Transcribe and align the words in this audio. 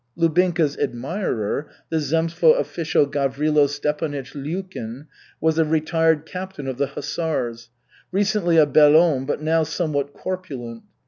Lubinka's 0.17 0.75
admirer, 0.79 1.69
the 1.91 1.97
zemstvo 1.97 2.57
official 2.59 3.05
Gavrilo 3.05 3.67
Stepanych 3.67 4.33
Lyulkin, 4.33 5.05
was 5.39 5.59
a 5.59 5.63
retired 5.63 6.25
captain 6.25 6.65
of 6.65 6.79
the 6.79 6.87
Hussars, 6.87 7.69
recently 8.11 8.57
a 8.57 8.65
bel 8.65 8.93
homme, 8.93 9.27
but 9.27 9.43
now 9.43 9.61
somewhat 9.61 10.11
corpulent. 10.13 10.81